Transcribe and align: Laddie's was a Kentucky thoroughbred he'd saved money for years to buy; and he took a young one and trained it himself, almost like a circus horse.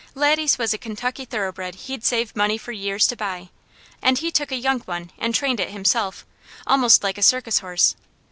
Laddie's 0.15 0.57
was 0.57 0.73
a 0.73 0.79
Kentucky 0.79 1.25
thoroughbred 1.25 1.75
he'd 1.75 2.03
saved 2.03 2.35
money 2.35 2.57
for 2.57 2.71
years 2.71 3.05
to 3.05 3.15
buy; 3.15 3.49
and 4.01 4.17
he 4.17 4.31
took 4.31 4.51
a 4.51 4.55
young 4.55 4.79
one 4.85 5.11
and 5.19 5.35
trained 5.35 5.59
it 5.59 5.69
himself, 5.69 6.25
almost 6.65 7.03
like 7.03 7.19
a 7.19 7.21
circus 7.21 7.59
horse. 7.59 7.95